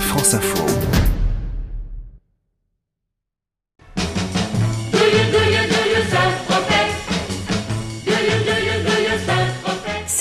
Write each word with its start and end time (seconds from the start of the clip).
France 0.00 0.34
Info. 0.34 0.95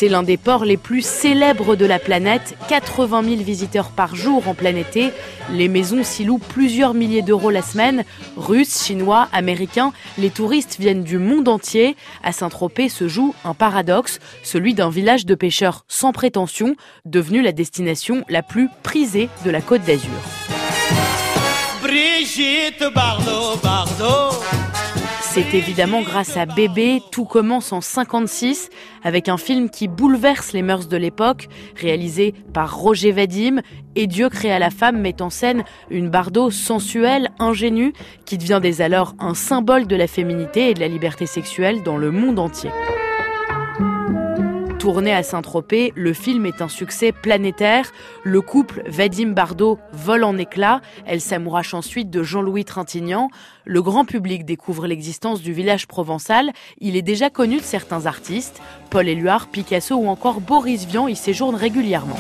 C'est 0.06 0.12
l'un 0.12 0.22
des 0.22 0.38
ports 0.38 0.66
les 0.66 0.78
plus 0.78 1.04
célèbres 1.04 1.76
de 1.76 1.84
la 1.84 1.98
planète. 1.98 2.56
80 2.68 3.24
000 3.24 3.36
visiteurs 3.38 3.90
par 3.90 4.16
jour 4.16 4.48
en 4.48 4.54
plein 4.54 4.76
été. 4.76 5.12
Les 5.50 5.68
maisons 5.68 6.04
s'y 6.04 6.26
louent 6.26 6.38
plusieurs 6.38 6.94
milliers 6.94 7.24
d'euros 7.24 7.50
la 7.50 7.64
semaine. 7.64 8.04
Russes, 8.38 8.86
Chinois, 8.86 9.28
Américains, 9.34 9.94
les 10.20 10.30
touristes 10.30 10.78
viennent 10.80 11.04
du 11.04 11.18
monde 11.18 11.48
entier. 11.48 11.96
À 12.22 12.34
Saint-Tropez 12.34 12.88
se 12.88 13.08
joue 13.08 13.34
un 13.44 13.56
paradoxe, 13.56 14.20
celui 14.44 14.76
d'un 14.76 14.92
village 14.92 15.26
de 15.26 15.34
pêcheurs 15.34 15.86
sans 15.88 16.12
prétention, 16.12 16.76
devenu 17.06 17.42
la 17.42 17.52
destination 17.52 18.24
la 18.30 18.44
plus 18.44 18.70
prisée 18.84 19.28
de 19.44 19.50
la 19.50 19.62
Côte 19.62 19.82
d'Azur. 19.86 20.12
Brigitte 21.82 22.94
Bardot, 22.94 23.58
Bardot. 23.64 24.65
C'est 25.36 25.54
évidemment 25.54 26.02
grâce 26.02 26.38
à 26.38 26.46
Bébé, 26.46 27.02
tout 27.12 27.26
commence 27.26 27.74
en 27.74 27.82
56 27.82 28.70
avec 29.04 29.28
un 29.28 29.36
film 29.36 29.70
qui 29.70 29.90
bouleverse 29.90 30.54
les 30.54 30.62
mœurs 30.62 30.88
de 30.88 30.96
l'époque, 30.96 31.50
réalisé 31.76 32.34
par 32.54 32.74
Roger 32.74 33.12
Vadim 33.12 33.60
et 33.98 34.08
Dieu 34.08 34.30
créa 34.30 34.60
la 34.60 34.70
femme 34.70 35.02
met 35.02 35.22
en 35.22 35.30
scène 35.30 35.66
une 35.90 36.10
Bardot 36.10 36.52
sensuelle, 36.52 37.32
ingénue, 37.38 37.92
qui 38.24 38.38
devient 38.38 38.62
dès 38.62 38.80
alors 38.80 39.14
un 39.20 39.34
symbole 39.34 39.88
de 39.88 39.98
la 39.98 40.08
féminité 40.08 40.70
et 40.70 40.74
de 40.74 40.80
la 40.80 40.88
liberté 40.88 41.26
sexuelle 41.26 41.84
dans 41.84 41.98
le 41.98 42.12
monde 42.12 42.40
entier. 42.40 42.70
Tourné 44.86 45.16
à 45.16 45.24
Saint-Tropez, 45.24 45.94
le 45.96 46.14
film 46.14 46.46
est 46.46 46.62
un 46.62 46.68
succès 46.68 47.12
planétaire. 47.12 47.92
Le 48.24 48.40
couple 48.40 48.84
Vadim 48.86 49.30
Bardot 49.30 49.80
vole 49.92 50.24
en 50.24 50.38
éclats. 50.38 50.80
Elle 51.08 51.22
s'amourache 51.22 51.74
ensuite 51.74 52.12
de 52.12 52.22
Jean-Louis 52.22 52.66
Trintignant. 52.66 53.32
Le 53.66 53.82
grand 53.82 54.06
public 54.06 54.46
découvre 54.46 54.86
l'existence 54.86 55.42
du 55.42 55.54
village 55.54 55.88
provençal. 55.88 56.52
Il 56.78 56.96
est 56.96 57.02
déjà 57.02 57.32
connu 57.32 57.58
de 57.58 57.64
certains 57.64 58.06
artistes. 58.06 58.62
Paul 58.92 59.08
Éluard, 59.08 59.48
Picasso 59.48 59.96
ou 59.96 60.08
encore 60.08 60.40
Boris 60.40 60.86
Vian 60.86 61.08
y 61.08 61.16
séjournent 61.16 61.56
régulièrement. 61.56 62.20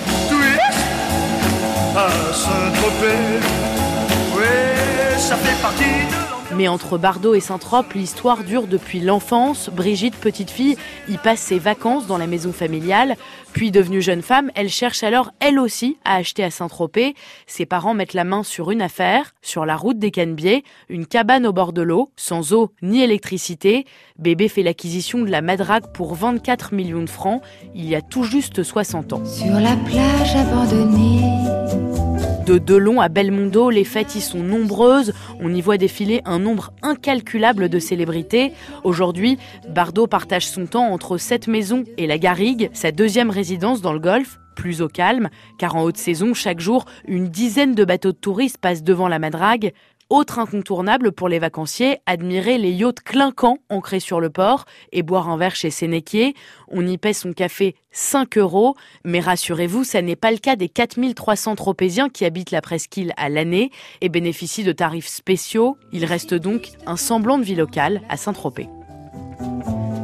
Mais 6.55 6.67
entre 6.67 6.97
Bardot 6.97 7.33
et 7.33 7.39
Saint-Trope, 7.39 7.93
l'histoire 7.93 8.43
dure 8.43 8.67
depuis 8.67 8.99
l'enfance. 8.99 9.69
Brigitte, 9.69 10.15
petite 10.15 10.49
fille, 10.49 10.77
y 11.09 11.17
passe 11.17 11.39
ses 11.39 11.59
vacances 11.59 12.07
dans 12.07 12.17
la 12.17 12.27
maison 12.27 12.53
familiale. 12.53 13.15
Puis 13.51 13.71
devenue 13.71 14.01
jeune 14.01 14.21
femme, 14.21 14.51
elle 14.55 14.69
cherche 14.69 15.03
alors 15.03 15.31
elle 15.39 15.59
aussi 15.59 15.97
à 16.05 16.15
acheter 16.15 16.43
à 16.43 16.51
Saint-Tropez. 16.51 17.15
Ses 17.47 17.65
parents 17.65 17.93
mettent 17.93 18.13
la 18.13 18.23
main 18.23 18.43
sur 18.43 18.71
une 18.71 18.81
affaire, 18.81 19.33
sur 19.41 19.65
la 19.65 19.75
route 19.75 19.99
des 19.99 20.11
Canebiers, 20.11 20.63
une 20.89 21.05
cabane 21.05 21.45
au 21.45 21.53
bord 21.53 21.73
de 21.73 21.81
l'eau, 21.81 22.09
sans 22.15 22.53
eau 22.53 22.71
ni 22.81 23.01
électricité. 23.01 23.85
Bébé 24.17 24.47
fait 24.47 24.63
l'acquisition 24.63 25.21
de 25.21 25.31
la 25.31 25.41
Madrague 25.41 25.91
pour 25.93 26.15
24 26.15 26.73
millions 26.73 27.01
de 27.01 27.09
francs, 27.09 27.41
il 27.73 27.85
y 27.85 27.95
a 27.95 28.01
tout 28.01 28.23
juste 28.23 28.63
60 28.63 29.13
ans. 29.13 29.25
Sur 29.25 29.59
la 29.59 29.75
plage 29.75 30.35
abandonnée 30.35 32.04
de 32.45 32.59
Delon 32.59 33.01
à 33.01 33.09
Belmondo, 33.09 33.69
les 33.71 33.83
fêtes 33.83 34.15
y 34.15 34.21
sont 34.21 34.43
nombreuses. 34.43 35.13
On 35.39 35.53
y 35.53 35.61
voit 35.61 35.77
défiler 35.77 36.21
un 36.25 36.37
nombre 36.37 36.73
incalculable 36.83 37.69
de 37.69 37.79
célébrités. 37.79 38.53
Aujourd'hui, 38.83 39.37
Bardot 39.69 40.05
partage 40.05 40.47
son 40.47 40.67
temps 40.67 40.91
entre 40.91 41.17
cette 41.17 41.47
maison 41.47 41.83
et 41.97 42.05
la 42.05 42.19
Garrigue, 42.19 42.69
sa 42.73 42.91
deuxième 42.91 43.31
résidence 43.31 43.81
dans 43.81 43.93
le 43.93 43.99
Golfe 43.99 44.39
plus 44.55 44.81
au 44.81 44.87
calme, 44.87 45.29
car 45.57 45.75
en 45.75 45.83
haute 45.83 45.97
saison, 45.97 46.33
chaque 46.33 46.61
jour, 46.61 46.85
une 47.07 47.27
dizaine 47.27 47.75
de 47.75 47.83
bateaux 47.83 48.13
de 48.13 48.17
touristes 48.17 48.57
passent 48.57 48.83
devant 48.83 49.09
la 49.09 49.19
Madrague. 49.19 49.73
Autre 50.11 50.37
incontournable 50.37 51.11
pour 51.11 51.29
les 51.29 51.39
vacanciers, 51.39 51.97
admirer 52.05 52.59
les 52.59 52.71
yachts 52.71 52.99
clinquants 52.99 53.57
ancrés 53.69 53.99
sur 53.99 54.19
le 54.19 54.29
port 54.29 54.65
et 54.91 55.01
boire 55.01 55.29
un 55.29 55.37
verre 55.37 55.55
chez 55.55 55.71
Sénéquier. 55.71 56.35
On 56.67 56.85
y 56.85 56.99
paie 56.99 57.13
son 57.13 57.33
café 57.33 57.75
5 57.89 58.37
euros, 58.37 58.75
mais 59.03 59.19
rassurez-vous, 59.19 59.83
ça 59.83 60.03
n'est 60.03 60.15
pas 60.15 60.29
le 60.29 60.37
cas 60.37 60.55
des 60.55 60.69
4300 60.69 61.55
tropéziens 61.55 62.09
qui 62.09 62.23
habitent 62.23 62.51
la 62.51 62.61
presqu'île 62.61 63.13
à 63.17 63.29
l'année 63.29 63.71
et 64.01 64.09
bénéficient 64.09 64.63
de 64.63 64.73
tarifs 64.73 65.07
spéciaux. 65.07 65.75
Il 65.91 66.05
reste 66.05 66.35
donc 66.35 66.69
un 66.85 66.97
semblant 66.97 67.39
de 67.39 67.43
vie 67.43 67.55
locale 67.55 68.01
à 68.07 68.15
Saint-Tropez. 68.15 68.69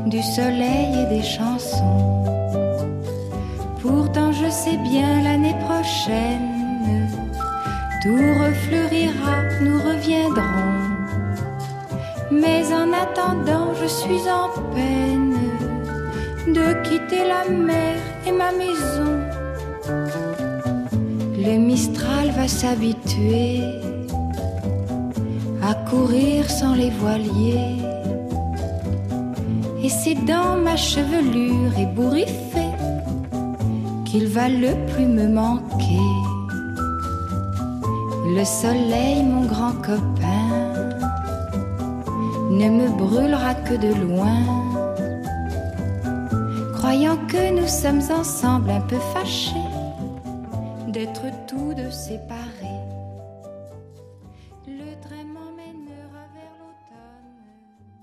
Du 0.07 0.21
soleil 0.23 0.95
et 0.99 1.15
des 1.15 1.23
chansons. 1.23 2.25
Pourtant, 3.79 4.31
je 4.31 4.49
sais 4.49 4.77
bien 4.77 5.21
l'année 5.21 5.55
prochaine 5.65 6.61
tout 8.01 8.33
refleurira, 8.43 9.00
nous 9.61 9.79
reviendrons. 9.79 10.77
Mais 12.31 12.63
en 12.73 12.91
attendant, 12.93 13.73
je 13.81 13.87
suis 13.87 14.23
en 14.29 14.47
peine 14.73 15.35
de 16.47 16.65
quitter 16.83 17.23
la 17.27 17.43
mer 17.49 17.97
et 18.27 18.31
ma 18.31 18.51
maison. 18.51 19.11
Le 21.37 21.57
Mistral 21.57 22.31
va 22.31 22.47
s'habituer 22.47 23.61
à 25.61 25.73
courir 25.89 26.49
sans 26.49 26.73
les 26.75 26.89
voiliers. 26.89 27.77
Et 29.83 29.89
c'est 29.89 30.19
dans 30.25 30.55
ma 30.57 30.75
chevelure 30.75 31.77
ébouriffée 31.77 32.75
qu'il 34.05 34.27
va 34.27 34.47
le 34.49 34.73
plus 34.91 35.05
me 35.05 35.27
manquer. 35.27 36.30
Le 38.23 38.45
soleil, 38.45 39.23
mon 39.23 39.45
grand 39.45 39.73
copain, 39.73 40.71
ne 42.51 42.69
me 42.69 42.89
brûlera 42.89 43.55
que 43.55 43.73
de 43.73 43.93
loin, 43.93 44.43
croyant 46.73 47.17
que 47.27 47.51
nous 47.51 47.67
sommes 47.67 48.01
ensemble 48.11 48.69
un 48.69 48.81
peu 48.81 48.97
fâchés 49.13 49.69
d'être 50.89 51.23
tous 51.47 51.73
deux 51.73 51.91
séparés. 51.91 52.80